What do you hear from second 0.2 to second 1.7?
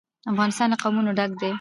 افغانستان له قومونه ډک دی.